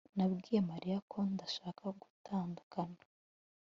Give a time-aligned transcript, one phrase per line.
[0.15, 2.99] Nabwiye Mariya ko nshaka gutandukana